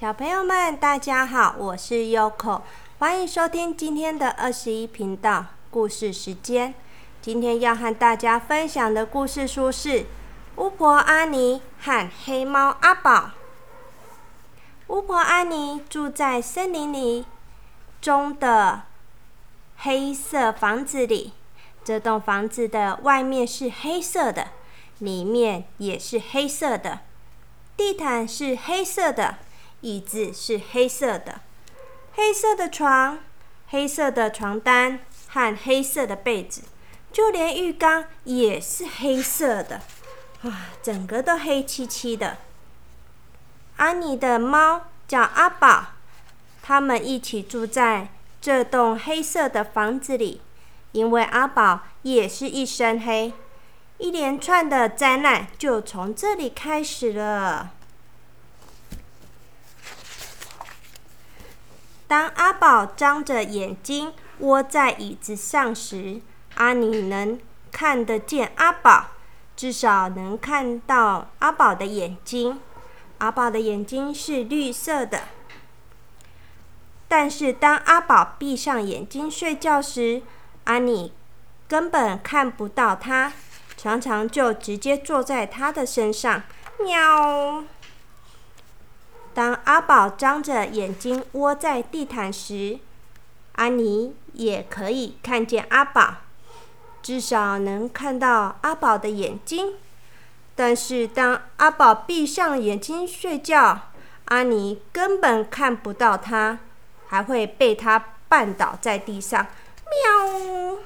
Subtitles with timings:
[0.00, 2.62] 小朋友们，大家好，我是 Yoko，
[3.00, 6.72] 欢迎收听今天的二十一频道故事时间。
[7.20, 10.02] 今天要和大家分享的故事书是
[10.54, 13.12] 《巫婆阿尼和黑猫阿宝》。
[14.86, 17.26] 巫婆阿尼住在森林里
[18.00, 18.82] 中的
[19.78, 21.32] 黑色房子里，
[21.82, 24.50] 这栋房子的外面是黑色的，
[25.00, 27.00] 里面也是黑色的，
[27.76, 29.38] 地毯是黑色的。
[29.80, 31.40] 椅子是黑色的，
[32.14, 33.18] 黑色的床，
[33.68, 36.62] 黑色的床单和黑色的被子，
[37.12, 39.82] 就连浴缸也是黑色的，
[40.42, 40.52] 哇，
[40.82, 42.38] 整个都黑漆漆的。
[43.76, 45.92] 安妮的猫叫阿宝，
[46.60, 48.08] 他们一起住在
[48.40, 50.40] 这栋黑色的房子里，
[50.90, 53.32] 因为阿宝也是一身黑，
[53.98, 57.70] 一连串的灾难就从这里开始了。
[62.08, 66.22] 当阿宝张着眼睛窝在椅子上时，
[66.54, 67.38] 阿尼能
[67.70, 69.08] 看得见阿宝，
[69.54, 72.60] 至少能看到阿宝的眼睛。
[73.18, 75.24] 阿宝的眼睛是绿色的。
[77.08, 80.22] 但是当阿宝闭上眼睛睡觉时，
[80.64, 81.12] 阿尼
[81.66, 83.32] 根本看不到他，
[83.76, 86.42] 常常就直接坐在他的身上，
[86.78, 87.64] 喵。
[89.78, 92.80] 阿宝张着眼睛窝在地毯时，
[93.52, 96.16] 安妮也可以看见阿宝，
[97.00, 99.74] 至少能看到阿宝的眼睛。
[100.56, 103.82] 但是当阿宝闭上眼睛睡觉，
[104.24, 106.58] 安妮根本看不到他，
[107.06, 109.46] 还会被他绊倒在地上。
[109.84, 110.78] 喵！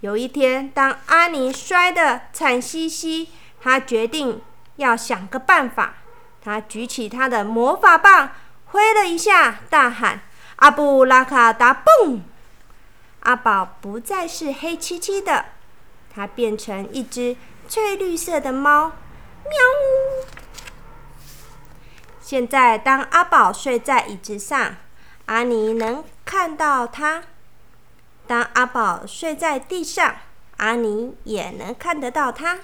[0.00, 3.30] 有一天，当安妮摔得惨兮兮，
[3.62, 4.42] 她决定
[4.76, 5.94] 要想个办法。
[6.44, 8.30] 他举起他的魔法棒，
[8.66, 10.22] 挥了一下，大喊
[10.56, 12.24] ：“阿布拉卡达蹦！”
[13.22, 15.44] 阿宝不再是黑漆漆的，
[16.12, 17.36] 它变成一只
[17.68, 18.92] 翠绿色的猫，
[19.44, 19.52] 喵！
[22.20, 24.74] 现在，当阿宝睡在椅子上，
[25.26, 27.22] 阿尼能看到他；
[28.26, 30.16] 当阿宝睡在地上，
[30.56, 32.58] 阿尼也能看得到他。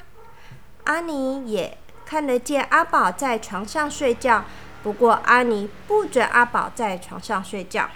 [0.85, 1.79] 阿尼也。
[2.09, 4.43] 看得见阿宝在床上睡觉，
[4.83, 7.91] 不过阿尼不准阿宝在床上睡觉，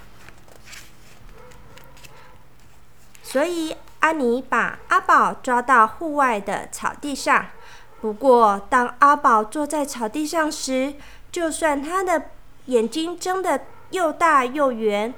[3.22, 7.46] 所以阿尼把阿宝抓到户外的草地上。
[8.02, 10.92] 不过，当阿宝坐在草地上时，
[11.30, 12.24] 就算他的
[12.66, 13.62] 眼睛睁得
[13.92, 15.14] 又大又圆，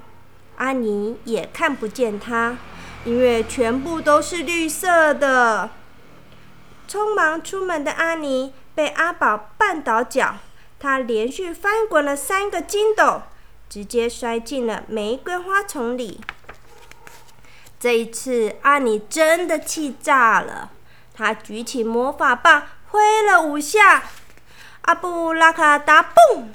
[0.58, 2.56] 阿尼也看不见他，
[3.04, 5.70] 因为全部都是绿色的。
[6.88, 8.54] 匆忙出门的阿尼。
[8.74, 10.36] 被阿宝绊倒脚，
[10.78, 13.22] 他连续翻滚了三个筋斗，
[13.68, 16.20] 直接摔进了玫瑰花丛里。
[17.78, 20.70] 这一次，阿尼真的气炸了，
[21.14, 24.04] 他举起魔法棒挥了五下，
[24.82, 26.52] 阿布拉卡达蹦！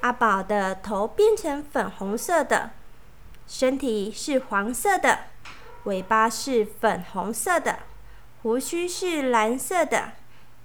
[0.00, 2.70] 阿宝的头变成粉红色的，
[3.46, 5.20] 身体是黄色的，
[5.84, 7.78] 尾巴是粉红色的，
[8.42, 10.12] 胡须是蓝色的。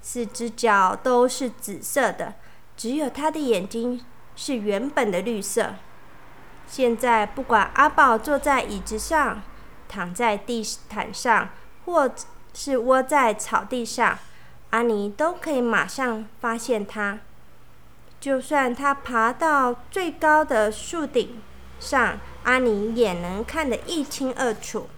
[0.06, 2.34] 四只脚都是紫色的，
[2.76, 4.04] 只有他的眼睛
[4.36, 5.76] 是原本的绿色。
[6.68, 9.42] 现在，不管阿宝坐在椅子上、
[9.88, 11.50] 躺在地毯上，
[11.86, 12.12] 或
[12.54, 14.20] 是窝在草地上，
[14.72, 17.20] 阿尼都可以马上发现他。
[18.20, 21.42] 就算他爬到最高的树顶
[21.80, 24.90] 上，阿尼也能看得一清二楚。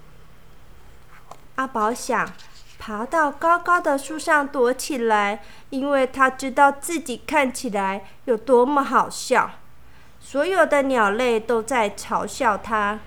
[1.55, 2.33] 阿宝想。
[2.77, 9.51] 爬到高高的树上躲起来，因为他知道自己看起来有多么好笑。
[10.19, 12.99] 所有的鸟类都在嘲笑他。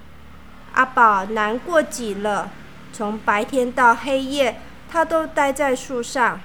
[0.75, 2.51] 阿宝难过极了，
[2.93, 6.41] 从白天到黑夜，他都待在树上。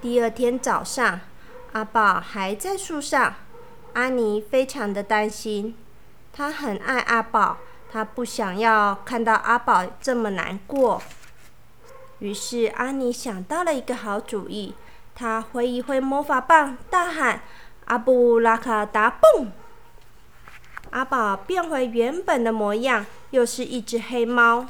[0.00, 1.20] 第二天早上，
[1.72, 3.34] 阿宝还在树上。
[3.94, 5.74] 安妮非常的担心，
[6.32, 7.56] 她很爱阿宝，
[7.90, 11.02] 她不想要看到阿宝这么难过。
[12.20, 14.74] 于是安妮想到了一个好主意，
[15.14, 17.42] 她挥一挥魔法棒，大喊
[17.86, 19.52] ：“阿布拉卡达蹦！”
[20.90, 24.66] 阿宝变回原本的模样，又是一只黑猫。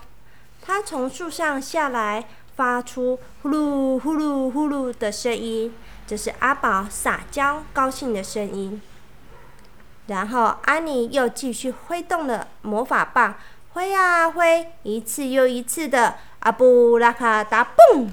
[0.61, 5.73] 它从树上下来，发出呼噜呼噜呼噜的声音，
[6.07, 8.83] 这是阿宝撒娇高兴的声音。
[10.09, 13.37] 然后安妮又继续挥动了魔法棒，
[13.73, 16.17] 挥啊挥，一次又一次的。
[16.49, 18.11] 阿布拉卡达蹦！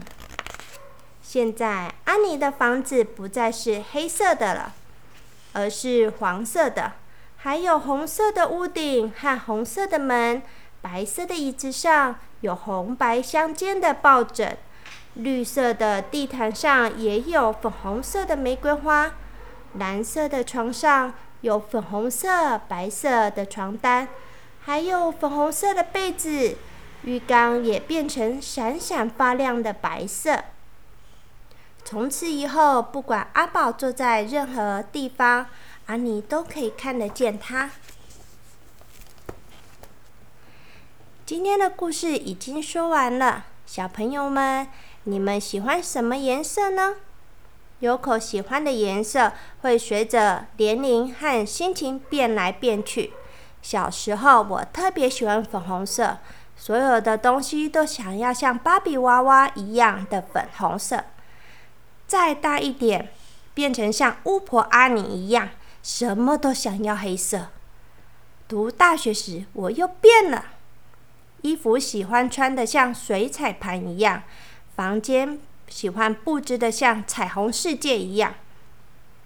[1.22, 4.74] 现在安妮的房子不再是黑色的了，
[5.54, 6.92] 而是黄色的，
[7.38, 10.42] 还有红色的屋顶和红色的门。
[10.82, 14.58] 白色的椅子上有红白相间的抱枕，
[15.14, 19.14] 绿色的地毯上也有粉红色的玫瑰花，
[19.76, 24.10] 蓝色的床上有粉红色、白色的床单，
[24.66, 26.58] 还有粉红色的被子。
[27.06, 30.44] 浴缸也变成闪闪发亮的白色。
[31.84, 35.46] 从此以后，不管阿宝坐在任何地方，
[35.86, 37.70] 安妮都可以看得见他。
[41.28, 44.68] 今天的故事已经说完了，小朋友们，
[45.04, 46.96] 你们喜欢什么颜色呢？
[47.82, 53.14] 有口喜欢的颜色会随着年龄和心情变来变去。
[53.62, 56.18] 小时候，我特别喜欢粉红色。
[56.58, 61.04] 所有的东西都想要像芭比娃娃一样的粉红色。
[62.08, 63.10] 再大一点，
[63.54, 65.50] 变成像巫婆阿尼一样，
[65.84, 67.48] 什么都想要黑色。
[68.48, 70.46] 读大学时，我又变了，
[71.42, 74.24] 衣服喜欢穿的像水彩盘一样，
[74.76, 78.36] 房间喜欢布置的像彩虹世界一样。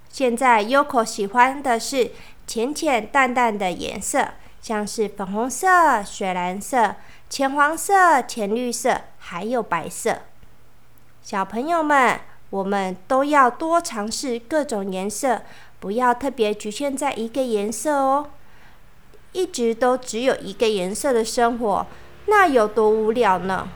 [0.09, 2.11] 现在，Yoko 喜欢的是
[2.47, 4.29] 浅浅淡淡的颜色，
[4.61, 6.95] 像是粉红色、水蓝色。
[7.29, 10.19] 浅黄色、浅绿色，还有白色。
[11.21, 15.43] 小朋友们，我们都要多尝试各种颜色，
[15.79, 18.29] 不要特别局限在一个颜色哦。
[19.31, 21.85] 一直都只有一个颜色的生活，
[22.25, 23.69] 那有多无聊呢？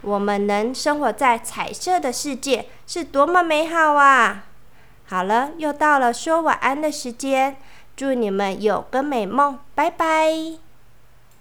[0.00, 4.46] 我们能生活在彩色的世界，是多么美好啊！
[5.06, 7.56] 好了，又到了说晚安的时间，
[7.94, 10.61] 祝你们有个美梦，拜拜。